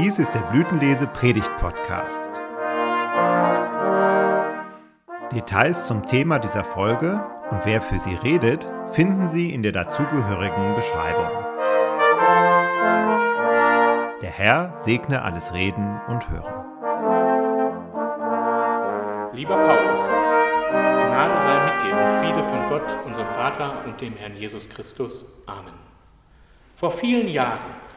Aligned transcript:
Dies 0.00 0.20
ist 0.20 0.32
der 0.32 0.42
Blütenlese 0.42 1.08
Predigt 1.08 1.50
Podcast. 1.56 2.30
Details 5.32 5.88
zum 5.88 6.06
Thema 6.06 6.38
dieser 6.38 6.62
Folge 6.62 7.20
und 7.50 7.64
wer 7.64 7.82
für 7.82 7.98
sie 7.98 8.14
redet, 8.14 8.70
finden 8.92 9.28
Sie 9.28 9.52
in 9.52 9.64
der 9.64 9.72
dazugehörigen 9.72 10.76
Beschreibung. 10.76 11.28
Der 14.22 14.30
Herr 14.30 14.72
segne 14.74 15.22
alles 15.22 15.52
Reden 15.52 16.00
und 16.06 16.30
Hören. 16.30 16.64
Lieber 19.32 19.56
Paulus, 19.56 20.02
Gnade 20.70 21.42
sei 21.42 21.64
mit 21.64 21.82
dir 21.82 22.00
und 22.00 22.10
Friede 22.20 22.44
von 22.44 22.68
Gott, 22.68 22.96
unserem 23.04 23.32
Vater 23.32 23.82
und 23.84 24.00
dem 24.00 24.14
Herrn 24.14 24.36
Jesus 24.36 24.68
Christus. 24.68 25.24
Amen. 25.46 25.74
Vor 26.76 26.92
vielen 26.92 27.26
Jahren 27.26 27.87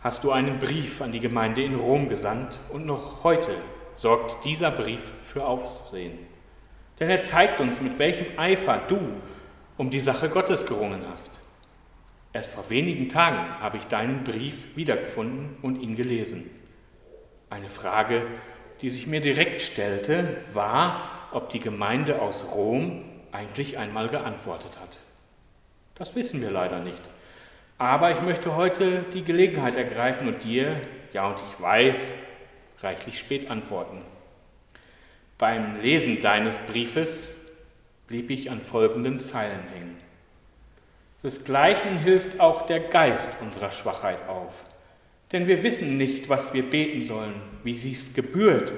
hast 0.00 0.24
du 0.24 0.30
einen 0.30 0.58
Brief 0.58 1.00
an 1.00 1.12
die 1.12 1.20
Gemeinde 1.20 1.62
in 1.62 1.74
Rom 1.74 2.08
gesandt 2.08 2.58
und 2.70 2.86
noch 2.86 3.24
heute 3.24 3.56
sorgt 3.94 4.44
dieser 4.44 4.70
Brief 4.70 5.12
für 5.22 5.44
Aufsehen. 5.44 6.18
Denn 7.00 7.10
er 7.10 7.22
zeigt 7.22 7.60
uns, 7.60 7.80
mit 7.80 7.98
welchem 7.98 8.38
Eifer 8.38 8.82
du 8.88 8.98
um 9.76 9.90
die 9.90 10.00
Sache 10.00 10.28
Gottes 10.28 10.66
gerungen 10.66 11.02
hast. 11.12 11.30
Erst 12.32 12.50
vor 12.50 12.68
wenigen 12.68 13.08
Tagen 13.08 13.60
habe 13.60 13.78
ich 13.78 13.84
deinen 13.84 14.24
Brief 14.24 14.76
wiedergefunden 14.76 15.56
und 15.62 15.80
ihn 15.80 15.96
gelesen. 15.96 16.50
Eine 17.48 17.68
Frage, 17.68 18.26
die 18.82 18.90
sich 18.90 19.06
mir 19.06 19.20
direkt 19.20 19.62
stellte, 19.62 20.36
war, 20.52 21.28
ob 21.32 21.50
die 21.50 21.60
Gemeinde 21.60 22.20
aus 22.20 22.44
Rom 22.54 23.04
eigentlich 23.32 23.78
einmal 23.78 24.08
geantwortet 24.08 24.78
hat. 24.80 24.98
Das 25.94 26.14
wissen 26.14 26.40
wir 26.40 26.50
leider 26.50 26.80
nicht. 26.80 27.02
Aber 27.78 28.10
ich 28.10 28.22
möchte 28.22 28.56
heute 28.56 29.04
die 29.12 29.22
Gelegenheit 29.22 29.76
ergreifen 29.76 30.28
und 30.28 30.44
dir, 30.44 30.80
ja 31.12 31.28
und 31.28 31.36
ich 31.40 31.62
weiß, 31.62 31.98
reichlich 32.80 33.18
spät 33.18 33.50
antworten. 33.50 34.02
Beim 35.36 35.82
Lesen 35.82 36.22
deines 36.22 36.56
Briefes 36.58 37.36
blieb 38.06 38.30
ich 38.30 38.50
an 38.50 38.62
folgenden 38.62 39.20
Zeilen 39.20 39.60
hängen. 39.74 39.96
Desgleichen 41.22 41.98
hilft 41.98 42.40
auch 42.40 42.66
der 42.66 42.80
Geist 42.80 43.28
unserer 43.42 43.72
Schwachheit 43.72 44.26
auf. 44.26 44.54
Denn 45.32 45.46
wir 45.46 45.62
wissen 45.62 45.98
nicht, 45.98 46.30
was 46.30 46.54
wir 46.54 46.62
beten 46.62 47.02
sollen, 47.02 47.34
wie 47.62 47.76
sich's 47.76 48.14
gebührt, 48.14 48.72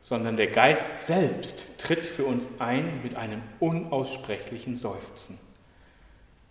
sondern 0.00 0.36
der 0.36 0.46
Geist 0.46 0.86
selbst 0.98 1.78
tritt 1.78 2.06
für 2.06 2.24
uns 2.24 2.48
ein 2.58 3.02
mit 3.02 3.14
einem 3.14 3.42
unaussprechlichen 3.60 4.76
Seufzen, 4.76 5.38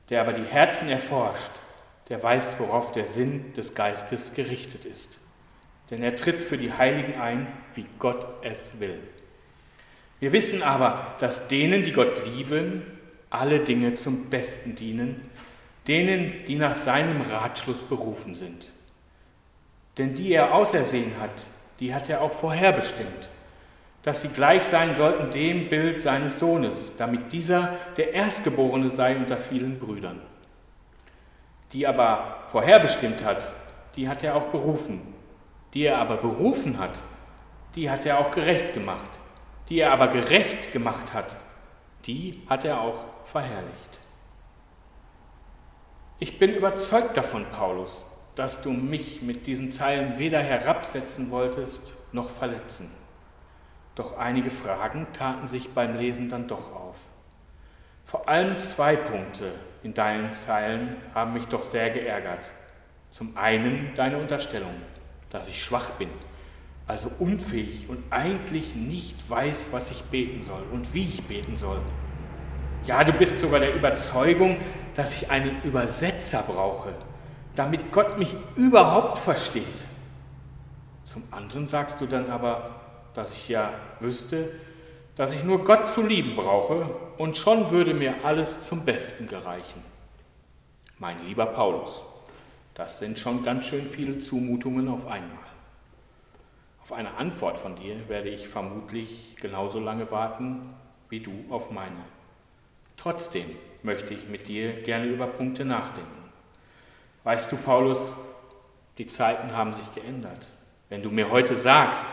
der 0.09 0.21
aber 0.21 0.33
die 0.33 0.45
Herzen 0.45 0.89
erforscht 0.89 1.51
der 2.11 2.21
weiß, 2.21 2.55
worauf 2.59 2.91
der 2.91 3.07
Sinn 3.07 3.53
des 3.55 3.73
Geistes 3.73 4.33
gerichtet 4.33 4.83
ist. 4.83 5.17
Denn 5.89 6.03
er 6.03 6.17
tritt 6.17 6.41
für 6.41 6.57
die 6.57 6.73
Heiligen 6.73 7.19
ein, 7.21 7.47
wie 7.73 7.85
Gott 7.99 8.27
es 8.43 8.71
will. 8.79 8.99
Wir 10.19 10.33
wissen 10.33 10.61
aber, 10.61 11.15
dass 11.21 11.47
denen, 11.47 11.85
die 11.85 11.93
Gott 11.93 12.21
lieben, 12.25 12.81
alle 13.29 13.61
Dinge 13.61 13.95
zum 13.95 14.29
Besten 14.29 14.75
dienen, 14.75 15.21
denen, 15.87 16.33
die 16.47 16.57
nach 16.57 16.75
seinem 16.75 17.21
Ratschluss 17.21 17.81
berufen 17.81 18.35
sind. 18.35 18.67
Denn 19.97 20.13
die 20.13 20.33
er 20.33 20.53
ausersehen 20.53 21.13
hat, 21.17 21.45
die 21.79 21.95
hat 21.95 22.09
er 22.09 22.21
auch 22.21 22.33
vorherbestimmt, 22.33 23.29
dass 24.03 24.21
sie 24.21 24.27
gleich 24.27 24.63
sein 24.63 24.97
sollten 24.97 25.31
dem 25.31 25.69
Bild 25.69 26.01
seines 26.01 26.39
Sohnes, 26.39 26.91
damit 26.97 27.31
dieser 27.31 27.77
der 27.95 28.11
Erstgeborene 28.13 28.89
sei 28.89 29.15
unter 29.15 29.37
vielen 29.37 29.79
Brüdern 29.79 30.19
die 31.73 31.87
aber 31.87 32.37
vorherbestimmt 32.49 33.23
hat, 33.23 33.47
die 33.95 34.07
hat 34.07 34.23
er 34.23 34.35
auch 34.35 34.47
berufen. 34.47 35.13
Die 35.73 35.85
er 35.85 35.99
aber 35.99 36.17
berufen 36.17 36.79
hat, 36.79 36.99
die 37.75 37.89
hat 37.89 38.05
er 38.05 38.19
auch 38.19 38.31
gerecht 38.31 38.73
gemacht. 38.73 39.09
Die 39.69 39.79
er 39.79 39.93
aber 39.93 40.09
gerecht 40.09 40.73
gemacht 40.73 41.13
hat, 41.13 41.35
die 42.05 42.41
hat 42.49 42.65
er 42.65 42.81
auch 42.81 43.03
verherrlicht. 43.23 43.99
Ich 46.19 46.37
bin 46.37 46.53
überzeugt 46.53 47.15
davon, 47.15 47.45
Paulus, 47.51 48.05
dass 48.35 48.61
du 48.61 48.71
mich 48.71 49.21
mit 49.21 49.47
diesen 49.47 49.71
Zeilen 49.71 50.19
weder 50.19 50.39
herabsetzen 50.39 51.31
wolltest 51.31 51.95
noch 52.11 52.29
verletzen. 52.29 52.91
Doch 53.95 54.17
einige 54.17 54.51
Fragen 54.51 55.07
taten 55.13 55.47
sich 55.47 55.73
beim 55.73 55.97
Lesen 55.97 56.29
dann 56.29 56.47
doch 56.47 56.73
auf. 56.73 56.95
Vor 58.11 58.27
allem 58.27 58.57
zwei 58.59 58.97
Punkte 58.97 59.53
in 59.83 59.93
deinen 59.93 60.33
Zeilen 60.33 60.97
haben 61.15 61.31
mich 61.31 61.45
doch 61.45 61.63
sehr 61.63 61.91
geärgert. 61.91 62.51
Zum 63.09 63.37
einen 63.37 63.93
deine 63.95 64.17
Unterstellung, 64.17 64.73
dass 65.29 65.47
ich 65.47 65.63
schwach 65.63 65.91
bin, 65.91 66.09
also 66.87 67.09
unfähig 67.19 67.87
und 67.87 68.03
eigentlich 68.09 68.75
nicht 68.75 69.29
weiß, 69.29 69.67
was 69.71 69.91
ich 69.91 70.03
beten 70.03 70.43
soll 70.43 70.61
und 70.73 70.93
wie 70.93 71.05
ich 71.05 71.23
beten 71.23 71.55
soll. 71.55 71.79
Ja, 72.83 73.05
du 73.05 73.13
bist 73.13 73.39
sogar 73.39 73.61
der 73.61 73.75
Überzeugung, 73.75 74.57
dass 74.93 75.15
ich 75.15 75.31
einen 75.31 75.61
Übersetzer 75.63 76.43
brauche, 76.45 76.89
damit 77.55 77.93
Gott 77.93 78.19
mich 78.19 78.35
überhaupt 78.57 79.19
versteht. 79.19 79.85
Zum 81.05 81.23
anderen 81.31 81.65
sagst 81.69 82.01
du 82.01 82.07
dann 82.07 82.29
aber, 82.29 82.71
dass 83.13 83.33
ich 83.35 83.47
ja 83.47 83.71
wüsste, 84.01 84.49
dass 85.15 85.33
ich 85.33 85.43
nur 85.43 85.63
Gott 85.65 85.89
zu 85.89 86.01
lieben 86.01 86.35
brauche 86.35 86.89
und 87.17 87.37
schon 87.37 87.71
würde 87.71 87.93
mir 87.93 88.15
alles 88.23 88.61
zum 88.61 88.85
Besten 88.85 89.27
gereichen. 89.27 89.83
Mein 90.97 91.25
lieber 91.25 91.47
Paulus, 91.47 92.01
das 92.73 92.99
sind 92.99 93.19
schon 93.19 93.43
ganz 93.43 93.65
schön 93.65 93.87
viele 93.87 94.19
Zumutungen 94.19 94.87
auf 94.87 95.07
einmal. 95.07 95.37
Auf 96.83 96.93
eine 96.93 97.15
Antwort 97.15 97.57
von 97.57 97.75
dir 97.75 98.07
werde 98.09 98.29
ich 98.29 98.47
vermutlich 98.47 99.35
genauso 99.39 99.79
lange 99.79 100.09
warten 100.11 100.73
wie 101.09 101.19
du 101.19 101.45
auf 101.49 101.71
meine. 101.71 102.03
Trotzdem 102.97 103.45
möchte 103.83 104.13
ich 104.13 104.27
mit 104.27 104.47
dir 104.47 104.81
gerne 104.81 105.05
über 105.05 105.27
Punkte 105.27 105.65
nachdenken. 105.65 106.31
Weißt 107.23 107.51
du, 107.51 107.57
Paulus, 107.57 108.15
die 108.97 109.07
Zeiten 109.07 109.55
haben 109.55 109.73
sich 109.73 109.93
geändert. 109.93 110.47
Wenn 110.89 111.03
du 111.03 111.09
mir 111.09 111.29
heute 111.29 111.55
sagst, 111.55 112.05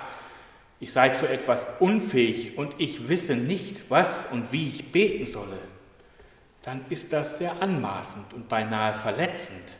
ich 0.80 0.92
sei 0.92 1.08
zu 1.10 1.28
etwas 1.28 1.66
unfähig 1.80 2.56
und 2.56 2.74
ich 2.78 3.08
wisse 3.08 3.34
nicht, 3.34 3.82
was 3.88 4.26
und 4.30 4.52
wie 4.52 4.68
ich 4.68 4.92
beten 4.92 5.26
solle, 5.26 5.58
dann 6.62 6.84
ist 6.88 7.12
das 7.12 7.38
sehr 7.38 7.60
anmaßend 7.60 8.32
und 8.34 8.48
beinahe 8.48 8.94
verletzend. 8.94 9.76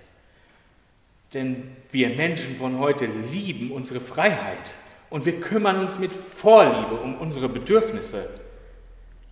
Denn 1.35 1.77
wir 1.93 2.11
Menschen 2.11 2.57
von 2.57 2.79
heute 2.79 3.07
lieben 3.07 3.71
unsere 3.71 4.01
Freiheit 4.01 4.75
und 5.11 5.25
wir 5.27 5.41
kümmern 5.41 5.79
uns 5.79 5.99
mit 5.99 6.13
Vorliebe 6.13 6.95
um 6.95 7.17
unsere 7.17 7.49
Bedürfnisse. 7.49 8.29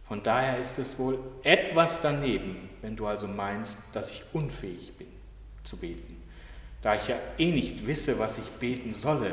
Von 0.06 0.22
daher 0.22 0.58
ist 0.58 0.78
es 0.78 0.98
wohl 0.98 1.18
etwas 1.42 1.98
daneben, 2.00 2.68
wenn 2.82 2.94
du 2.94 3.06
also 3.06 3.26
meinst, 3.26 3.76
dass 3.92 4.10
ich 4.12 4.22
unfähig 4.32 4.92
bin 4.96 5.08
zu 5.64 5.76
beten, 5.76 6.22
da 6.82 6.94
ich 6.94 7.08
ja 7.08 7.16
eh 7.38 7.50
nicht 7.50 7.86
wisse, 7.86 8.18
was 8.18 8.38
ich 8.38 8.44
beten 8.60 8.94
solle 8.94 9.32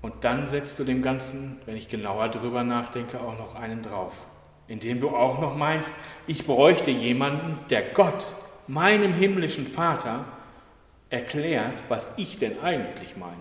und 0.00 0.24
dann 0.24 0.46
setzt 0.48 0.78
du 0.78 0.84
dem 0.84 1.02
Ganzen, 1.02 1.60
wenn 1.66 1.76
ich 1.76 1.88
genauer 1.88 2.28
drüber 2.28 2.62
nachdenke, 2.62 3.20
auch 3.20 3.36
noch 3.36 3.54
einen 3.54 3.82
drauf, 3.82 4.26
indem 4.68 5.00
du 5.00 5.10
auch 5.10 5.40
noch 5.40 5.56
meinst, 5.56 5.92
ich 6.26 6.46
bräuchte 6.46 6.90
jemanden, 6.90 7.58
der 7.70 7.82
Gott, 7.82 8.32
meinem 8.66 9.14
himmlischen 9.14 9.66
Vater, 9.66 10.24
erklärt, 11.10 11.82
was 11.88 12.12
ich 12.16 12.38
denn 12.38 12.60
eigentlich 12.60 13.16
meine. 13.16 13.36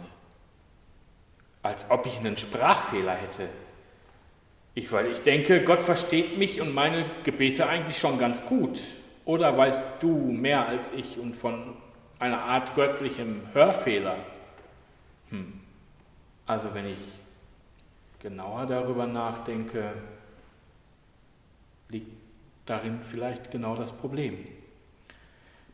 Als 1.61 1.85
ob 1.89 2.05
ich 2.05 2.17
einen 2.17 2.37
Sprachfehler 2.37 3.13
hätte. 3.13 3.49
Ich, 4.73 4.91
weil 4.91 5.07
ich 5.07 5.19
denke, 5.19 5.63
Gott 5.63 5.81
versteht 5.81 6.37
mich 6.37 6.61
und 6.61 6.73
meine 6.73 7.05
Gebete 7.23 7.67
eigentlich 7.67 7.97
schon 7.97 8.19
ganz 8.19 8.43
gut. 8.45 8.79
Oder 9.25 9.57
weißt 9.57 9.81
du 9.99 10.15
mehr 10.31 10.67
als 10.67 10.91
ich 10.95 11.19
und 11.19 11.35
von 11.35 11.73
einer 12.19 12.41
Art 12.41 12.73
göttlichem 12.75 13.41
Hörfehler? 13.53 14.17
Hm. 15.29 15.56
Also 16.47 16.73
wenn 16.73 16.87
ich 16.87 16.97
genauer 18.19 18.65
darüber 18.65 19.05
nachdenke, 19.05 19.93
liegt 21.89 22.11
darin 22.65 23.01
vielleicht 23.01 23.51
genau 23.51 23.75
das 23.75 23.91
Problem. 23.91 24.47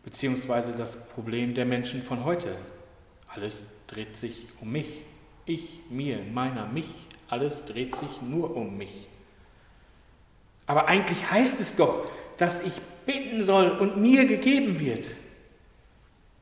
Beziehungsweise 0.04 0.74
das 0.74 1.08
Problem 1.10 1.54
der 1.54 1.66
Menschen 1.66 2.02
von 2.04 2.26
heute. 2.26 2.58
Alles 3.30 3.62
dreht 3.88 4.18
sich 4.18 4.48
um 4.60 4.72
mich. 4.72 5.02
Ich, 5.46 5.80
mir, 5.90 6.20
meiner, 6.24 6.66
mich. 6.68 6.90
Alles 7.30 7.66
dreht 7.66 7.96
sich 7.96 8.22
nur 8.22 8.56
um 8.56 8.78
mich. 8.78 9.08
Aber 10.66 10.88
eigentlich 10.88 11.30
heißt 11.30 11.60
es 11.60 11.76
doch, 11.76 12.08
dass 12.38 12.64
ich 12.64 12.74
bitten 13.06 13.44
soll 13.44 13.70
und 13.70 13.98
mir 13.98 14.26
gegeben 14.26 14.80
wird. 14.80 15.10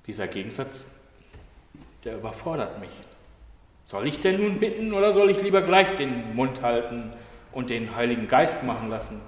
Dieser 0.07 0.27
Gegensatz, 0.27 0.86
der 2.04 2.18
überfordert 2.18 2.80
mich. 2.80 2.92
Soll 3.91 4.07
ich 4.07 4.21
denn 4.21 4.41
nun 4.41 4.57
bitten 4.57 4.93
oder 4.93 5.11
soll 5.11 5.31
ich 5.31 5.41
lieber 5.41 5.63
gleich 5.63 5.97
den 5.97 6.33
Mund 6.33 6.61
halten 6.61 7.11
und 7.51 7.69
den 7.69 7.93
Heiligen 7.93 8.29
Geist 8.29 8.63
machen 8.63 8.89
lassen, 8.89 9.19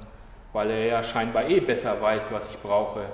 weil 0.53 0.71
er 0.71 0.85
ja 0.85 1.03
scheinbar 1.03 1.49
eh 1.49 1.59
besser 1.59 2.01
weiß, 2.01 2.31
was 2.31 2.49
ich 2.49 2.57
brauche? 2.59 3.07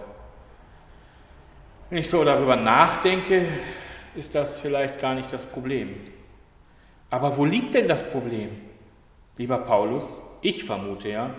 Wenn 1.90 1.98
ich 1.98 2.08
so 2.08 2.24
darüber 2.24 2.56
nachdenke, 2.56 3.48
ist 4.14 4.36
das 4.36 4.60
vielleicht 4.60 5.00
gar 5.00 5.16
nicht 5.16 5.34
das 5.34 5.44
Problem. 5.44 5.96
Aber 7.10 7.36
wo 7.36 7.46
liegt 7.46 7.74
denn 7.74 7.88
das 7.88 8.08
Problem? 8.08 8.50
Lieber 9.36 9.58
Paulus, 9.58 10.22
ich 10.42 10.66
vermute 10.66 11.10
ja, 11.10 11.32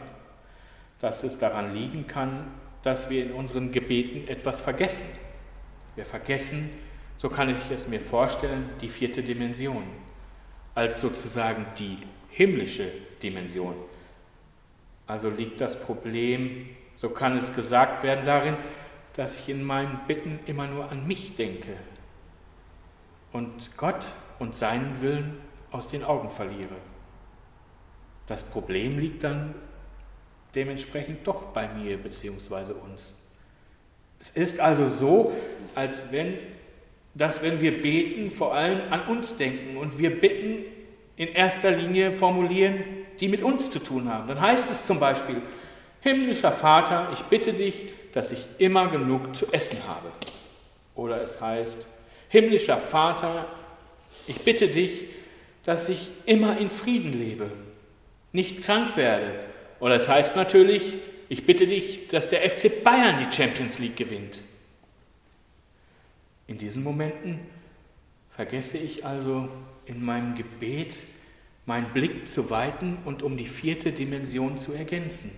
dass 0.99 1.23
es 1.23 1.39
daran 1.39 1.73
liegen 1.73 2.09
kann, 2.09 2.49
dass 2.83 3.11
wir 3.11 3.27
in 3.27 3.31
unseren 3.31 3.71
Gebeten 3.71 4.27
etwas 4.27 4.61
vergessen. 4.61 5.07
Wir 5.95 6.05
vergessen, 6.05 6.69
so 7.21 7.29
kann 7.29 7.51
ich 7.51 7.71
es 7.71 7.87
mir 7.87 8.01
vorstellen, 8.01 8.71
die 8.81 8.89
vierte 8.89 9.23
Dimension, 9.23 9.83
als 10.75 11.03
sozusagen 11.03 11.67
die 11.79 11.99
himmlische 12.31 12.91
Dimension. 13.23 13.75
Also 15.07 15.29
liegt 15.29 15.61
das 15.61 15.79
Problem, 15.79 16.71
so 16.97 17.11
kann 17.11 17.37
es 17.37 17.55
gesagt 17.55 18.03
werden, 18.03 18.25
darin, 18.25 18.57
dass 19.17 19.37
ich 19.37 19.51
in 19.51 19.63
meinen 19.63 20.01
Bitten 20.07 20.39
immer 20.47 20.67
nur 20.67 20.91
an 20.91 21.07
mich 21.07 21.37
denke 21.37 21.77
und 23.33 23.77
Gott 23.77 24.07
und 24.39 24.57
seinen 24.57 25.03
Willen 25.03 25.37
aus 25.73 25.89
den 25.89 26.03
Augen 26.03 26.31
verliere. 26.31 26.77
Das 28.29 28.45
Problem 28.45 28.99
liegt 28.99 29.25
dann 29.25 29.55
dementsprechend 30.55 31.27
doch 31.27 31.53
bei 31.53 31.69
mir 31.69 31.99
bzw. 31.99 32.73
uns. 32.73 33.15
Es 34.21 34.31
ist 34.31 34.59
also 34.59 34.89
so, 34.89 35.33
als 35.75 36.11
wenn, 36.11 36.39
dass 37.15 37.43
wenn 37.43 37.61
wir 37.61 37.83
beten, 37.83 38.31
vor 38.31 38.55
allem 38.55 38.81
an 38.91 39.03
uns 39.07 39.37
denken 39.37 39.77
und 39.77 39.99
wir 39.99 40.21
bitten 40.21 40.65
in 41.17 41.29
erster 41.29 41.71
Linie 41.71 42.13
formulieren, 42.13 42.85
die 43.21 43.29
mit 43.29 43.43
uns 43.43 43.71
zu 43.71 43.79
tun 43.79 44.09
haben. 44.09 44.29
Dann 44.29 44.41
heißt 44.41 44.71
es 44.71 44.85
zum 44.85 45.01
Beispiel, 45.01 45.37
himmlischer 46.01 46.53
Vater, 46.53 47.09
ich 47.13 47.21
bitte 47.25 47.53
dich, 47.53 47.93
dass 48.13 48.33
ich 48.33 48.47
immer 48.59 48.89
genug 48.89 49.37
zu 49.37 49.53
essen 49.53 49.79
habe. 49.87 50.09
Oder 50.95 51.23
es 51.23 51.41
heißt, 51.41 51.87
himmlischer 52.29 52.79
Vater, 52.79 53.47
ich 54.27 54.39
bitte 54.41 54.69
dich, 54.69 55.05
dass 55.65 55.89
ich 55.89 56.09
immer 56.25 56.59
in 56.59 56.71
Frieden 56.71 57.13
lebe, 57.13 57.51
nicht 58.33 58.65
krank 58.65 58.97
werde. 58.97 59.33
Oder 59.79 59.97
es 59.97 60.09
heißt 60.09 60.37
natürlich, 60.37 60.83
ich 61.29 61.47
bitte 61.47 61.67
dich, 61.67 62.09
dass 62.09 62.29
der 62.29 62.49
FC 62.49 62.83
Bayern 62.83 63.17
die 63.19 63.35
Champions 63.35 63.79
League 63.79 63.97
gewinnt. 63.97 64.39
In 66.61 66.67
diesen 66.67 66.85
Momenten 66.85 67.41
vergesse 68.29 68.77
ich 68.77 69.07
also 69.07 69.49
in 69.87 70.05
meinem 70.05 70.35
Gebet 70.35 70.95
meinen 71.65 71.91
Blick 71.95 72.29
zu 72.29 72.51
weiten 72.51 72.99
und 73.07 73.23
um 73.23 73.39
die 73.39 73.47
vierte 73.47 73.93
Dimension 73.93 74.59
zu 74.59 74.75
ergänzen. 74.75 75.31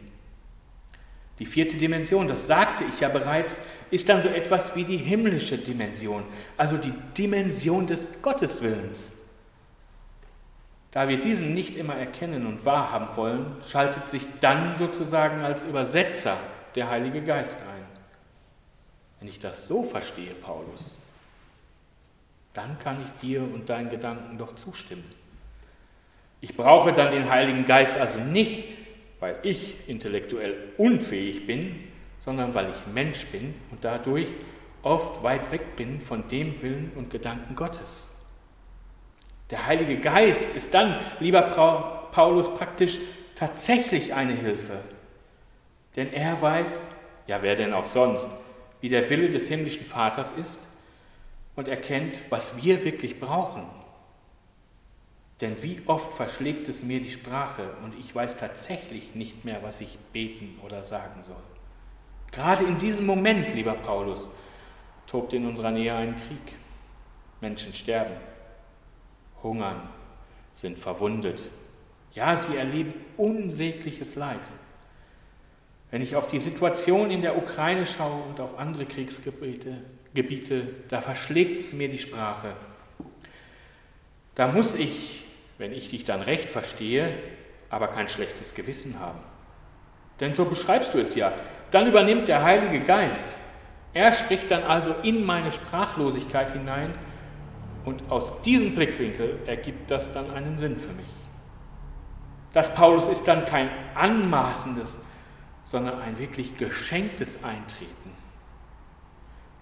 Die 1.38 1.46
vierte 1.46 1.76
Dimension, 1.76 2.26
das 2.26 2.48
sagte 2.48 2.82
ich 2.92 2.98
ja 2.98 3.08
bereits, 3.08 3.60
ist 3.92 4.08
dann 4.08 4.20
so 4.20 4.26
etwas 4.26 4.74
wie 4.74 4.84
die 4.84 4.96
himmlische 4.96 5.56
Dimension, 5.58 6.24
also 6.56 6.76
die 6.76 6.92
Dimension 7.16 7.86
des 7.86 8.20
Gotteswillens. 8.20 9.12
Da 10.90 11.08
wir 11.08 11.20
diesen 11.20 11.54
nicht 11.54 11.76
immer 11.76 11.94
erkennen 11.94 12.46
und 12.46 12.64
wahrhaben 12.64 13.16
wollen, 13.16 13.46
schaltet 13.70 14.10
sich 14.10 14.22
dann 14.40 14.76
sozusagen 14.76 15.42
als 15.42 15.62
Übersetzer 15.62 16.36
der 16.74 16.90
Heilige 16.90 17.22
Geist 17.22 17.58
ein. 17.58 17.86
Wenn 19.20 19.28
ich 19.28 19.38
das 19.38 19.69
so 19.69 19.84
verstehe, 19.84 20.34
Paulus, 20.34 20.96
dann 22.54 22.78
kann 22.78 23.02
ich 23.02 23.20
dir 23.20 23.43
und 23.43 23.69
deinen 23.69 23.90
Gedanken 23.90 24.38
doch 24.38 24.54
zustimmen. 24.56 25.04
Ich 26.40 26.56
brauche 26.56 26.93
dann 26.93 27.12
den 27.12 27.31
Heiligen 27.31 27.64
Geist 27.64 27.96
also 27.96 28.19
nicht, 28.19 28.69
weil 29.20 29.37
ich 29.43 29.76
intellektuell 29.88 30.72
unfähig 30.76 31.46
bin, 31.46 31.78
sondern 32.19 32.54
weil 32.54 32.70
ich 32.70 32.93
Mensch 32.93 33.26
bin 33.26 33.54
und 33.70 33.84
dadurch 33.84 34.28
oft 34.82 35.22
weit 35.22 35.50
weg 35.52 35.76
bin 35.76 36.00
von 36.00 36.26
dem 36.28 36.60
Willen 36.60 36.93
und 36.96 37.10
Gedanken 37.10 37.54
Gottes. 37.54 38.08
Der 39.50 39.66
Heilige 39.66 39.98
Geist 39.98 40.55
ist 40.56 40.75
dann, 40.75 40.98
lieber 41.20 41.43
Paulus, 42.12 42.52
praktisch 42.55 42.98
tatsächlich 43.37 44.12
eine 44.14 44.34
Hilfe. 44.34 44.81
Denn 45.94 46.12
er 46.12 46.40
weiß, 46.40 46.84
ja 47.26 47.43
wer 47.43 47.55
denn 47.55 47.72
auch 47.72 47.84
sonst, 47.84 48.28
wie 48.81 48.88
der 48.88 49.08
Wille 49.08 49.31
des 49.31 49.48
himmlischen 49.48 49.87
Vaters 49.87 50.32
ist 50.32 50.58
und 51.56 51.69
erkennt, 51.69 52.20
was 52.31 52.62
wir 52.62 52.84
wirklich 52.84 53.20
brauchen. 53.20 53.64
Denn 55.40 55.62
wie 55.62 55.82
oft 55.87 56.12
verschlägt 56.14 56.69
es 56.69 56.82
mir 56.82 57.00
die 57.00 57.10
Sprache 57.10 57.70
und 57.82 57.99
ich 57.99 58.14
weiß 58.14 58.37
tatsächlich 58.37 59.14
nicht 59.14 59.44
mehr, 59.44 59.62
was 59.62 59.81
ich 59.81 59.99
beten 60.12 60.58
oder 60.64 60.84
sagen 60.84 61.22
soll. 61.25 61.43
Gerade 62.31 62.64
in 62.64 62.78
diesem 62.78 63.04
Moment, 63.04 63.52
lieber 63.52 63.75
Paulus, 63.75 64.28
tobt 65.06 65.34
in 65.34 65.46
unserer 65.46 65.70
Nähe 65.70 65.94
ein 65.94 66.16
Krieg. 66.16 66.54
Menschen 67.40 67.75
sterben 67.75 68.16
hungern, 69.43 69.88
sind 70.55 70.78
verwundet. 70.78 71.43
Ja, 72.12 72.37
sie 72.37 72.56
erleben 72.56 72.94
unsägliches 73.16 74.14
Leid. 74.14 74.48
Wenn 75.90 76.02
ich 76.02 76.16
auf 76.16 76.28
die 76.28 76.38
Situation 76.38 77.10
in 77.10 77.20
der 77.20 77.37
Ukraine 77.37 77.87
schaue 77.87 78.22
und 78.22 78.40
auf 78.40 78.58
andere 78.58 78.87
Kriegsgebiete, 78.87 79.78
Gebiete, 80.14 80.67
da 80.88 81.00
verschlägt 81.00 81.61
es 81.61 81.73
mir 81.73 81.88
die 81.88 81.99
Sprache. 81.99 82.55
Da 84.35 84.49
muss 84.49 84.75
ich, 84.75 85.25
wenn 85.59 85.73
ich 85.73 85.88
dich 85.88 86.05
dann 86.05 86.23
recht 86.23 86.50
verstehe, 86.50 87.14
aber 87.70 87.88
kein 87.88 88.09
schlechtes 88.09 88.55
Gewissen 88.55 89.00
haben. 89.00 89.20
Denn 90.20 90.35
so 90.35 90.44
beschreibst 90.44 90.94
du 90.94 90.99
es 90.99 91.14
ja. 91.14 91.32
Dann 91.70 91.87
übernimmt 91.87 92.29
der 92.29 92.43
Heilige 92.43 92.81
Geist. 92.81 93.37
Er 93.94 94.12
spricht 94.12 94.50
dann 94.50 94.62
also 94.62 94.94
in 95.03 95.25
meine 95.25 95.53
Sprachlosigkeit 95.53 96.53
hinein 96.53 96.94
und 97.85 98.11
aus 98.11 98.41
diesem 98.43 98.75
Blickwinkel 98.75 99.41
ergibt 99.47 99.91
das 99.91 100.12
dann 100.12 100.31
einen 100.31 100.58
Sinn 100.58 100.79
für 100.79 100.93
mich. 100.93 101.11
Das 102.53 102.75
Paulus 102.75 103.08
ist 103.08 103.26
dann 103.26 103.47
kein 103.47 103.70
anmaßendes, 103.94 104.99
sondern 105.65 106.00
ein 106.00 106.19
wirklich 106.19 106.56
geschenktes 106.56 107.43
Eintreten. 107.43 108.12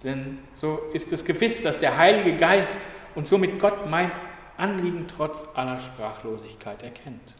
Denn 0.03 0.39
so 0.57 0.79
ist 0.93 1.13
es 1.13 1.25
gewiss, 1.25 1.63
dass 1.63 1.79
der 1.79 1.97
Heilige 1.97 2.37
Geist 2.37 2.79
und 3.15 3.29
somit 3.29 3.59
Gott 3.59 3.89
mein 3.89 4.11
Anliegen 4.57 5.07
trotz 5.09 5.45
aller 5.55 5.79
Sprachlosigkeit 5.79 6.83
erkennt. 6.83 7.35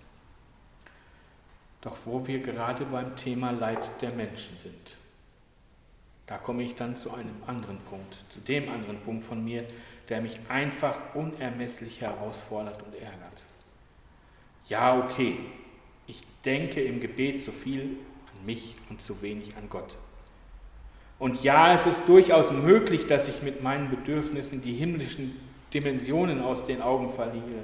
Doch 1.81 1.97
wo 2.05 2.27
wir 2.27 2.41
gerade 2.41 2.85
beim 2.85 3.17
Thema 3.17 3.51
Leid 3.51 3.91
der 4.03 4.11
Menschen 4.11 4.57
sind, 4.59 4.97
da 6.27 6.39
komme 6.39 6.63
ich 6.63 6.75
dann 6.77 6.97
zu 6.97 7.13
einem 7.13 7.43
anderen 7.47 7.79
Punkt, 7.79 8.17
zu 8.29 8.41
dem 8.41 8.71
anderen 8.71 9.01
Punkt 9.01 9.25
von 9.25 9.45
mir, 9.45 9.65
der 10.09 10.21
mich 10.21 10.39
einfach 10.49 10.97
unermesslich 11.15 12.01
herausfordert 12.01 12.83
und 12.83 12.95
ärgert. 12.95 13.45
Ja, 14.69 14.97
okay, 14.97 15.39
ich 16.07 16.23
denke 16.45 16.83
im 16.83 17.01
Gebet 17.01 17.43
zu 17.43 17.51
viel 17.51 17.99
an 18.33 18.47
mich 18.47 18.77
und 18.89 19.03
zu 19.03 19.23
wenig 19.23 19.57
an 19.57 19.69
Gott. 19.69 19.97
Und 21.21 21.45
ja, 21.45 21.75
es 21.75 21.87
ist 21.87 22.09
durchaus 22.09 22.51
möglich, 22.51 23.07
dass 23.07 23.29
ich 23.29 23.43
mit 23.43 23.63
meinen 23.63 23.91
Bedürfnissen 23.91 24.63
die 24.63 24.73
himmlischen 24.73 25.39
Dimensionen 25.73 26.41
aus 26.43 26.65
den 26.65 26.81
Augen 26.81 27.13
verliere. 27.13 27.63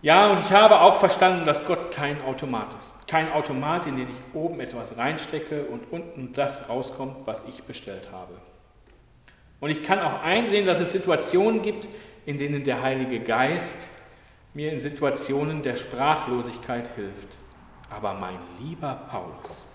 Ja, 0.00 0.30
und 0.30 0.38
ich 0.38 0.50
habe 0.50 0.80
auch 0.80 0.96
verstanden, 0.96 1.44
dass 1.44 1.66
Gott 1.66 1.90
kein 1.90 2.22
Automat 2.22 2.68
ist. 2.78 3.08
Kein 3.08 3.32
Automat, 3.32 3.86
in 3.86 3.96
den 3.96 4.08
ich 4.10 4.16
oben 4.32 4.60
etwas 4.60 4.96
reinstecke 4.96 5.64
und 5.64 5.90
unten 5.90 6.32
das 6.32 6.68
rauskommt, 6.68 7.26
was 7.26 7.42
ich 7.48 7.64
bestellt 7.64 8.08
habe. 8.12 8.34
Und 9.60 9.70
ich 9.70 9.82
kann 9.82 9.98
auch 9.98 10.22
einsehen, 10.22 10.66
dass 10.66 10.78
es 10.78 10.92
Situationen 10.92 11.62
gibt, 11.62 11.88
in 12.26 12.38
denen 12.38 12.62
der 12.62 12.80
Heilige 12.80 13.20
Geist 13.20 13.88
mir 14.52 14.70
in 14.70 14.78
Situationen 14.78 15.62
der 15.62 15.74
Sprachlosigkeit 15.74 16.90
hilft. 16.94 17.28
Aber 17.90 18.14
mein 18.14 18.38
lieber 18.60 19.00
Paulus, 19.10 19.66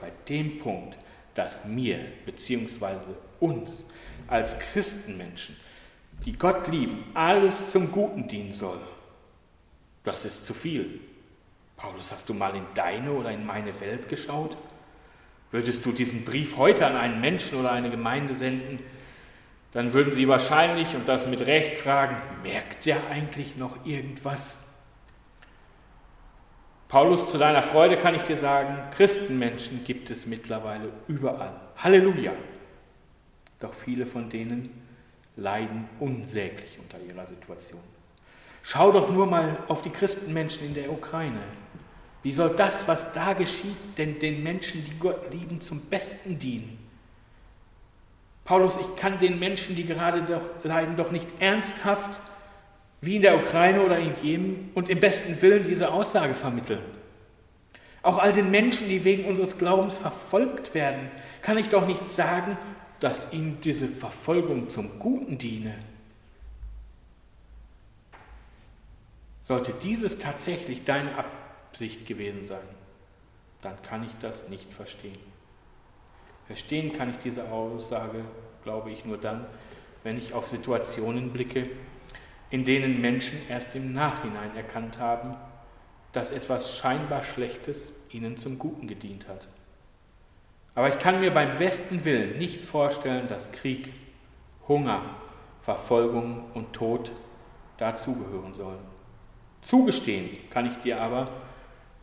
bei 0.00 0.10
dem 0.28 0.58
Punkt, 0.58 0.98
dass 1.34 1.64
mir 1.64 2.00
bzw. 2.26 2.96
uns 3.40 3.84
als 4.28 4.58
Christenmenschen, 4.58 5.56
die 6.24 6.32
Gott 6.32 6.68
lieben, 6.68 7.04
alles 7.14 7.70
zum 7.70 7.92
Guten 7.92 8.28
dienen 8.28 8.54
soll, 8.54 8.80
das 10.04 10.24
ist 10.24 10.46
zu 10.46 10.54
viel. 10.54 11.00
Paulus, 11.76 12.12
hast 12.12 12.28
du 12.28 12.34
mal 12.34 12.54
in 12.54 12.64
deine 12.74 13.12
oder 13.12 13.30
in 13.30 13.44
meine 13.44 13.78
Welt 13.80 14.08
geschaut? 14.08 14.56
Würdest 15.50 15.84
du 15.84 15.92
diesen 15.92 16.24
Brief 16.24 16.56
heute 16.56 16.86
an 16.86 16.96
einen 16.96 17.20
Menschen 17.20 17.58
oder 17.58 17.72
eine 17.72 17.90
Gemeinde 17.90 18.34
senden, 18.34 18.78
dann 19.72 19.92
würden 19.92 20.12
sie 20.12 20.28
wahrscheinlich, 20.28 20.94
und 20.94 21.08
das 21.08 21.26
mit 21.26 21.40
Recht, 21.40 21.76
fragen, 21.76 22.16
merkt 22.42 22.86
der 22.86 23.08
eigentlich 23.10 23.56
noch 23.56 23.84
irgendwas? 23.84 24.56
Paulus, 26.88 27.30
zu 27.30 27.38
deiner 27.38 27.62
Freude 27.62 27.98
kann 27.98 28.14
ich 28.14 28.22
dir 28.22 28.36
sagen, 28.36 28.90
Christenmenschen 28.92 29.84
gibt 29.84 30.10
es 30.10 30.26
mittlerweile 30.26 30.90
überall. 31.08 31.60
Halleluja! 31.76 32.32
Doch 33.60 33.74
viele 33.74 34.06
von 34.06 34.28
denen 34.28 34.70
leiden 35.36 35.88
unsäglich 35.98 36.78
unter 36.78 37.00
ihrer 37.00 37.26
Situation. 37.26 37.80
Schau 38.62 38.92
doch 38.92 39.10
nur 39.10 39.26
mal 39.26 39.58
auf 39.68 39.82
die 39.82 39.90
Christenmenschen 39.90 40.66
in 40.66 40.74
der 40.74 40.90
Ukraine. 40.90 41.40
Wie 42.22 42.32
soll 42.32 42.50
das, 42.56 42.88
was 42.88 43.12
da 43.12 43.34
geschieht, 43.34 43.76
denn 43.98 44.18
den 44.18 44.42
Menschen, 44.42 44.84
die 44.84 44.98
Gott 44.98 45.32
lieben, 45.32 45.60
zum 45.60 45.80
Besten 45.82 46.38
dienen? 46.38 46.78
Paulus, 48.44 48.76
ich 48.78 48.96
kann 48.96 49.18
den 49.18 49.38
Menschen, 49.38 49.76
die 49.76 49.86
gerade 49.86 50.22
doch 50.22 50.64
leiden, 50.64 50.96
doch 50.96 51.10
nicht 51.10 51.26
ernsthaft, 51.38 52.20
wie 53.04 53.16
in 53.16 53.22
der 53.22 53.36
Ukraine 53.36 53.82
oder 53.82 53.98
in 53.98 54.12
Jemen, 54.22 54.70
und 54.74 54.88
im 54.88 55.00
besten 55.00 55.40
Willen 55.42 55.64
diese 55.64 55.92
Aussage 55.92 56.34
vermitteln. 56.34 56.82
Auch 58.02 58.18
all 58.18 58.32
den 58.32 58.50
Menschen, 58.50 58.88
die 58.88 59.04
wegen 59.04 59.24
unseres 59.24 59.58
Glaubens 59.58 59.96
verfolgt 59.96 60.74
werden, 60.74 61.10
kann 61.40 61.56
ich 61.56 61.68
doch 61.68 61.86
nicht 61.86 62.10
sagen, 62.10 62.58
dass 63.00 63.32
ihnen 63.32 63.60
diese 63.62 63.88
Verfolgung 63.88 64.68
zum 64.68 64.98
Guten 64.98 65.38
diene. 65.38 65.74
Sollte 69.42 69.72
dieses 69.82 70.18
tatsächlich 70.18 70.84
deine 70.84 71.10
Absicht 71.16 72.06
gewesen 72.06 72.44
sein, 72.44 72.66
dann 73.62 73.80
kann 73.82 74.04
ich 74.04 74.12
das 74.20 74.48
nicht 74.48 74.72
verstehen. 74.72 75.18
Verstehen 76.46 76.92
kann 76.92 77.10
ich 77.10 77.16
diese 77.18 77.50
Aussage, 77.50 78.24
glaube 78.62 78.90
ich, 78.90 79.04
nur 79.04 79.18
dann, 79.18 79.46
wenn 80.02 80.18
ich 80.18 80.34
auf 80.34 80.46
Situationen 80.46 81.30
blicke, 81.30 81.68
in 82.54 82.64
denen 82.64 83.00
Menschen 83.00 83.40
erst 83.48 83.74
im 83.74 83.92
Nachhinein 83.92 84.54
erkannt 84.54 85.00
haben, 85.00 85.34
dass 86.12 86.30
etwas 86.30 86.78
scheinbar 86.78 87.24
Schlechtes 87.24 87.96
ihnen 88.12 88.36
zum 88.36 88.60
Guten 88.60 88.86
gedient 88.86 89.26
hat. 89.26 89.48
Aber 90.76 90.88
ich 90.88 91.00
kann 91.00 91.18
mir 91.18 91.34
beim 91.34 91.58
besten 91.58 92.04
Willen 92.04 92.38
nicht 92.38 92.64
vorstellen, 92.64 93.26
dass 93.26 93.50
Krieg, 93.50 93.92
Hunger, 94.68 95.02
Verfolgung 95.62 96.44
und 96.54 96.72
Tod 96.72 97.10
dazugehören 97.76 98.54
sollen. 98.54 98.84
Zugestehen 99.62 100.28
kann 100.50 100.66
ich 100.66 100.76
dir 100.76 101.00
aber, 101.00 101.32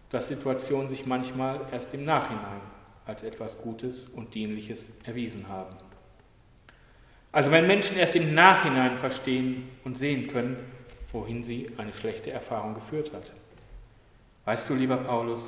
dass 0.10 0.27
Situationen 0.27 0.89
sich 0.89 1.05
manchmal 1.05 1.62
erst 1.72 1.93
im 1.93 2.03
Nachhinein 2.03 2.60
als 3.05 3.24
etwas 3.24 3.58
Gutes 3.62 4.10
und 4.10 4.36
Dienliches 4.36 4.91
erwiesen 5.05 5.48
haben. 5.48 5.77
Also 7.32 7.52
wenn 7.52 7.68
Menschen 7.68 7.98
erst 7.98 8.16
im 8.16 8.34
Nachhinein 8.34 8.98
verstehen 8.98 9.70
und 9.84 9.98
sehen 9.98 10.28
können, 10.28 10.58
wohin 11.12 11.44
sie 11.44 11.70
eine 11.78 11.94
schlechte 11.94 12.32
Erfahrung 12.32 12.74
geführt 12.74 13.14
hat. 13.14 13.34
Weißt 14.46 14.70
du, 14.70 14.74
lieber 14.74 14.98
Paulus, 14.98 15.44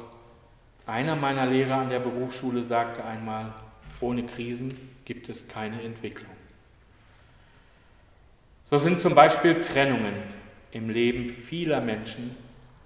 einer 0.85 1.15
meiner 1.15 1.45
Lehrer 1.45 1.77
an 1.77 1.89
der 1.89 1.99
Berufsschule 1.99 2.63
sagte 2.63 3.03
einmal, 3.03 3.53
ohne 3.99 4.23
Krisen 4.23 4.73
gibt 5.05 5.29
es 5.29 5.47
keine 5.47 5.81
Entwicklung. 5.81 6.31
So 8.69 8.77
sind 8.77 9.01
zum 9.01 9.15
Beispiel 9.15 9.61
Trennungen 9.61 10.15
im 10.71 10.89
Leben 10.89 11.29
vieler 11.29 11.81
Menschen 11.81 12.35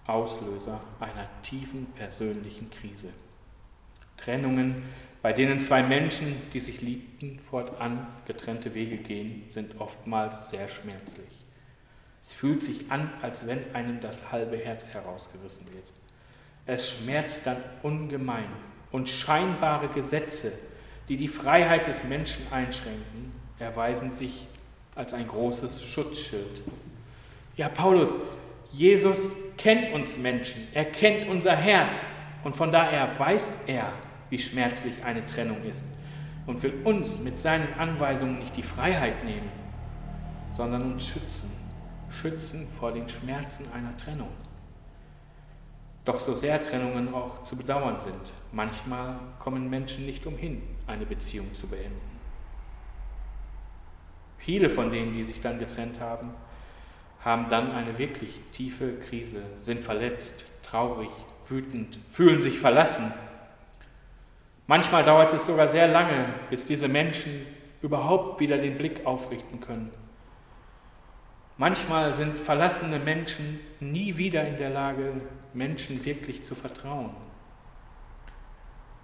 Auslöser 0.05 0.79
einer 0.99 1.27
tiefen 1.43 1.87
persönlichen 1.95 2.69
Krise. 2.71 3.09
Trennungen, 4.15 4.83
bei 5.27 5.33
denen 5.33 5.59
zwei 5.59 5.83
Menschen, 5.83 6.37
die 6.53 6.61
sich 6.61 6.79
liebten, 6.79 7.39
fortan 7.49 8.07
getrennte 8.25 8.73
Wege 8.73 8.95
gehen, 8.95 9.43
sind 9.49 9.77
oftmals 9.77 10.49
sehr 10.51 10.69
schmerzlich. 10.69 11.27
Es 12.23 12.31
fühlt 12.31 12.63
sich 12.63 12.89
an, 12.89 13.11
als 13.21 13.45
wenn 13.45 13.75
einem 13.75 13.99
das 13.99 14.31
halbe 14.31 14.55
Herz 14.55 14.87
herausgerissen 14.91 15.67
wird. 15.73 15.83
Es 16.65 16.89
schmerzt 16.89 17.45
dann 17.45 17.57
ungemein 17.83 18.47
und 18.93 19.09
scheinbare 19.09 19.89
Gesetze, 19.89 20.53
die 21.09 21.17
die 21.17 21.27
Freiheit 21.27 21.87
des 21.87 22.05
Menschen 22.05 22.47
einschränken, 22.49 23.33
erweisen 23.59 24.11
sich 24.11 24.47
als 24.95 25.13
ein 25.13 25.27
großes 25.27 25.83
Schutzschild. 25.83 26.61
Ja, 27.57 27.67
Paulus, 27.67 28.11
Jesus 28.71 29.17
kennt 29.57 29.91
uns 29.91 30.17
Menschen, 30.17 30.69
er 30.73 30.85
kennt 30.85 31.27
unser 31.27 31.57
Herz 31.57 31.97
und 32.45 32.55
von 32.55 32.71
daher 32.71 33.19
weiß 33.19 33.53
er, 33.67 33.91
wie 34.29 34.39
schmerzlich 34.39 35.03
eine 35.03 35.25
Trennung 35.25 35.63
ist 35.63 35.85
und 36.45 36.61
will 36.63 36.73
uns 36.83 37.19
mit 37.19 37.37
seinen 37.37 37.73
Anweisungen 37.73 38.39
nicht 38.39 38.55
die 38.55 38.63
Freiheit 38.63 39.23
nehmen, 39.23 39.49
sondern 40.51 40.93
uns 40.93 41.05
schützen, 41.05 41.51
schützen 42.09 42.67
vor 42.79 42.91
den 42.91 43.07
Schmerzen 43.07 43.65
einer 43.73 43.95
Trennung. 43.97 44.29
Doch 46.05 46.19
so 46.19 46.33
sehr 46.33 46.63
Trennungen 46.63 47.13
auch 47.13 47.43
zu 47.43 47.57
bedauern 47.57 47.99
sind, 47.99 48.33
manchmal 48.53 49.19
kommen 49.39 49.69
Menschen 49.69 50.05
nicht 50.05 50.25
umhin, 50.25 50.61
eine 50.87 51.05
Beziehung 51.05 51.53
zu 51.53 51.67
beenden. 51.67 52.17
Viele 54.37 54.69
von 54.69 54.89
denen, 54.91 55.13
die 55.13 55.25
sich 55.25 55.41
dann 55.41 55.59
getrennt 55.59 55.99
haben, 55.99 56.29
haben 57.19 57.49
dann 57.49 57.71
eine 57.71 57.97
wirklich 57.97 58.39
tiefe 58.53 58.99
Krise, 58.99 59.41
sind 59.57 59.83
verletzt, 59.83 60.45
traurig, 60.63 61.09
wütend, 61.49 61.99
fühlen 62.09 62.41
sich 62.41 62.57
verlassen. 62.57 63.11
Manchmal 64.67 65.05
dauert 65.05 65.31
es 65.33 65.45
sogar 65.45 65.69
sehr 65.69 65.87
lange, 65.87 66.25
bis 66.49 66.65
diese 66.65 66.89
Menschen 66.89 67.45
überhaupt 67.81 68.41
wieder 68.41 68.57
den 68.57 68.77
Blick 68.77 69.05
aufrichten 69.05 69.61
können. 69.61 69.91
Manchmal 71.57 72.13
sind 72.13 72.37
verlassene 72.37 72.99
Menschen 72.99 73.61
nie 73.79 74.17
wieder 74.17 74.45
in 74.45 74.57
der 74.57 74.69
Lage, 74.69 75.13
Menschen 75.53 76.03
wirklich 76.05 76.43
zu 76.43 76.53
vertrauen. 76.53 77.13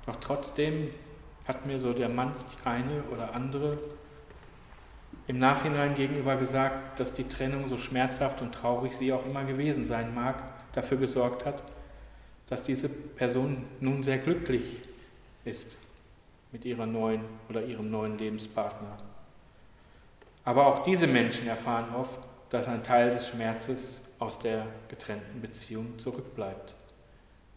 Doch 0.05 0.17
trotzdem 0.17 0.89
hat 1.48 1.65
mir 1.65 1.79
so 1.79 1.93
der 1.93 2.10
manch 2.10 2.36
eine 2.65 3.03
oder 3.03 3.34
andere 3.34 3.79
im 5.27 5.39
Nachhinein 5.39 5.96
gegenüber 5.96 6.36
gesagt, 6.36 7.00
dass 7.00 7.13
die 7.13 7.27
Trennung, 7.27 7.67
so 7.67 7.77
schmerzhaft 7.77 8.41
und 8.41 8.53
traurig 8.53 8.93
sie 8.93 9.13
auch 9.13 9.25
immer 9.25 9.46
gewesen 9.46 9.86
sein 9.86 10.13
mag, 10.13 10.43
dafür 10.74 10.98
gesorgt 10.98 11.46
hat, 11.46 11.63
dass 12.50 12.63
diese 12.63 12.89
Person 12.89 13.63
nun 13.79 14.03
sehr 14.03 14.17
glücklich 14.17 14.82
ist 15.46 15.78
mit 16.52 16.66
ihrer 16.66 16.86
neuen 16.86 17.22
oder 17.50 17.64
ihrem 17.64 17.90
neuen 17.90 18.18
Lebenspartner. 18.18 18.98
Aber 20.46 20.68
auch 20.68 20.84
diese 20.84 21.08
Menschen 21.08 21.48
erfahren 21.48 21.96
oft, 21.96 22.20
dass 22.50 22.68
ein 22.68 22.84
Teil 22.84 23.12
des 23.12 23.30
Schmerzes 23.30 24.02
aus 24.20 24.40
der 24.40 24.66
getrennten 24.90 25.42
Beziehung 25.42 25.98
zurückbleibt. 25.98 26.76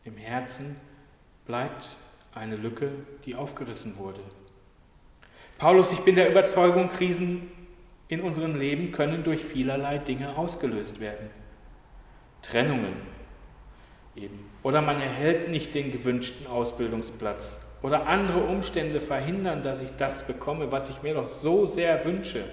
Im 0.04 0.16
Herzen 0.16 0.76
bleibt 1.46 1.88
eine 2.34 2.56
Lücke, 2.56 2.90
die 3.24 3.34
aufgerissen 3.34 3.98
wurde. 3.98 4.20
Paulus, 5.58 5.92
ich 5.92 6.00
bin 6.00 6.14
der 6.14 6.30
Überzeugung, 6.30 6.88
Krisen 6.88 7.50
in 8.08 8.20
unserem 8.20 8.56
Leben 8.56 8.92
können 8.92 9.24
durch 9.24 9.44
vielerlei 9.44 9.98
Dinge 9.98 10.36
ausgelöst 10.36 11.00
werden. 11.00 11.30
Trennungen 12.42 12.94
eben. 14.14 14.50
Oder 14.62 14.82
man 14.82 15.00
erhält 15.00 15.48
nicht 15.48 15.74
den 15.74 15.92
gewünschten 15.92 16.46
Ausbildungsplatz. 16.46 17.65
Oder 17.82 18.06
andere 18.06 18.40
Umstände 18.40 19.00
verhindern, 19.00 19.62
dass 19.62 19.80
ich 19.80 19.90
das 19.96 20.26
bekomme, 20.26 20.72
was 20.72 20.90
ich 20.90 21.02
mir 21.02 21.14
doch 21.14 21.26
so 21.26 21.66
sehr 21.66 22.04
wünsche. 22.04 22.44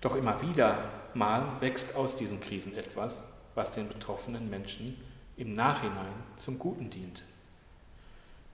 Doch 0.00 0.16
immer 0.16 0.42
wieder 0.42 0.90
mal 1.14 1.60
wächst 1.60 1.94
aus 1.94 2.16
diesen 2.16 2.40
Krisen 2.40 2.76
etwas, 2.76 3.28
was 3.54 3.70
den 3.70 3.88
betroffenen 3.88 4.50
Menschen 4.50 5.00
im 5.36 5.54
Nachhinein 5.54 6.12
zum 6.36 6.58
Guten 6.58 6.90
dient. 6.90 7.22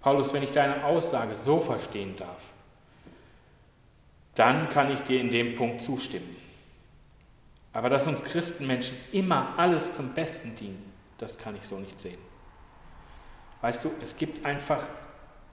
Paulus, 0.01 0.33
wenn 0.33 0.43
ich 0.43 0.53
deine 0.53 0.85
Aussage 0.85 1.35
so 1.35 1.61
verstehen 1.61 2.15
darf, 2.17 2.45
dann 4.35 4.69
kann 4.69 4.93
ich 4.93 5.01
dir 5.01 5.21
in 5.21 5.31
dem 5.31 5.57
Punkt 5.57 5.83
zustimmen. 5.83 6.37
Aber 7.73 7.91
dass 7.91 8.07
uns 8.07 8.23
Christenmenschen 8.23 8.97
immer 9.13 9.55
alles 9.57 9.95
zum 9.95 10.15
Besten 10.15 10.55
dienen, 10.57 10.93
das 11.19 11.39
kann 11.39 11.57
ich 11.57 11.65
so 11.65 11.79
nicht 11.79 12.01
sehen. 12.01 12.19
Weißt 13.61 13.85
du, 13.85 13.91
es 14.01 14.17
gibt 14.17 14.45
einfach 14.45 14.83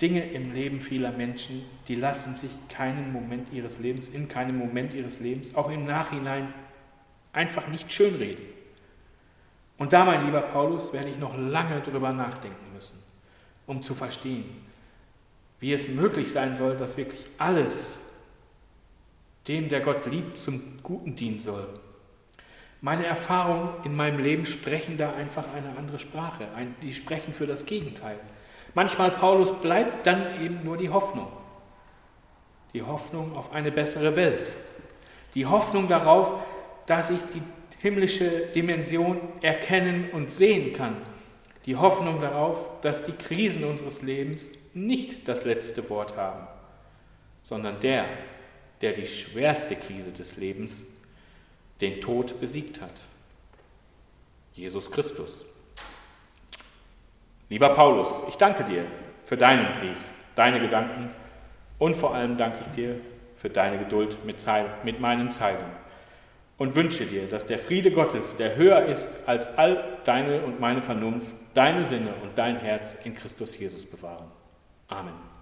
Dinge 0.02 0.30
im 0.32 0.54
Leben 0.54 0.82
vieler 0.82 1.12
Menschen, 1.12 1.64
die 1.88 1.96
lassen 1.96 2.36
sich 2.36 2.52
keinen 2.68 3.14
Moment 3.14 3.54
ihres 3.54 3.80
Lebens, 3.80 4.10
in 4.10 4.28
keinem 4.28 4.58
Moment 4.58 4.94
ihres 4.94 5.20
Lebens, 5.20 5.56
auch 5.56 5.70
im 5.70 5.86
Nachhinein, 5.86 6.54
einfach 7.32 7.68
nicht 7.68 7.92
schönreden. 7.92 8.44
Und 9.78 9.94
da, 9.94 10.06
mein 10.06 10.26
lieber 10.26 10.42
Paulus, 10.42 10.92
werde 10.94 11.10
ich 11.10 11.18
noch 11.18 11.38
lange 11.38 11.82
drüber 11.82 12.12
nachdenken 12.12 12.74
müssen, 12.74 12.98
um 13.68 13.82
zu 13.84 13.94
verstehen, 13.94 14.46
wie 15.60 15.74
es 15.74 15.88
möglich 15.88 16.32
sein 16.32 16.56
soll, 16.58 16.76
dass 16.76 16.98
wirklich 16.98 17.26
alles, 17.38 18.00
dem, 19.48 19.70
der 19.70 19.82
Gott 19.82 20.06
liebt, 20.06 20.38
zum 20.38 20.82
Guten 20.84 21.16
dienen 21.16 21.40
soll. 21.40 21.68
Meine 22.82 23.06
Erfahrungen 23.06 23.70
in 23.84 23.96
meinem 23.96 24.20
Leben 24.20 24.46
sprechen 24.46 24.98
da 24.98 25.14
einfach 25.14 25.46
eine 25.54 25.78
andere 25.78 26.00
Sprache. 26.00 26.48
Die 26.82 26.94
sprechen 26.94 27.34
für 27.34 27.48
das 27.48 27.66
Gegenteil. 27.66 28.20
Manchmal, 28.76 29.12
Paulus, 29.12 29.52
bleibt 29.62 30.06
dann 30.06 30.42
eben 30.42 30.64
nur 30.64 30.78
die 30.78 30.90
Hoffnung. 30.90 31.28
Die 32.74 32.84
Hoffnung 32.84 33.36
auf 33.36 33.54
eine 33.54 33.72
bessere 33.72 34.16
Welt. 34.18 34.56
Die 35.34 35.46
Hoffnung 35.46 35.88
darauf, 35.88 36.44
dass 36.86 37.10
ich 37.10 37.22
die 37.34 37.42
himmlische 37.80 38.48
Dimension 38.54 39.20
erkennen 39.42 40.10
und 40.12 40.30
sehen 40.30 40.74
kann. 40.74 40.98
Die 41.66 41.78
Hoffnung 41.78 42.20
darauf, 42.22 42.82
dass 42.82 43.06
die 43.06 43.14
Krisen 43.14 43.64
unseres 43.64 44.02
Lebens 44.02 44.46
nicht 44.74 45.28
das 45.28 45.46
letzte 45.46 45.90
Wort 45.90 46.18
haben, 46.18 46.48
sondern 47.44 47.80
der, 47.80 48.06
der 48.82 48.92
die 48.92 49.08
schwerste 49.08 49.76
Krise 49.76 50.12
des 50.12 50.36
Lebens, 50.36 50.86
den 51.80 52.02
Tod, 52.02 52.40
besiegt 52.42 52.82
hat. 52.82 53.02
Jesus 54.54 54.92
Christus. 54.92 55.46
Lieber 57.50 57.70
Paulus, 57.70 58.22
ich 58.28 58.36
danke 58.36 58.64
dir 58.64 58.86
für 59.26 59.38
deinen 59.38 59.68
Brief, 59.80 59.98
deine 60.36 60.60
Gedanken 60.60 61.10
und 61.78 61.96
vor 61.96 62.16
allem 62.16 62.38
danke 62.38 62.60
ich 62.62 62.76
dir 62.76 62.96
für 63.36 63.50
deine 63.50 63.78
Geduld 63.78 64.26
mit, 64.26 64.38
mit 64.84 65.00
meinen 65.00 65.30
Zeilen 65.32 65.66
und 66.58 66.76
wünsche 66.76 67.06
dir, 67.06 67.28
dass 67.28 67.46
der 67.46 67.60
Friede 67.60 67.92
Gottes, 67.92 68.38
der 68.38 68.56
höher 68.56 68.86
ist 68.86 69.10
als 69.26 69.56
all 69.58 70.00
deine 70.06 70.42
und 70.42 70.60
meine 70.60 70.82
Vernunft, 70.82 71.36
deine 71.54 71.86
Sinne 71.86 72.14
und 72.24 72.38
dein 72.38 72.58
Herz 72.58 72.98
in 73.04 73.16
Christus 73.16 73.58
Jesus 73.58 73.86
bewahren. 73.86 74.32
Amen. 74.88 75.35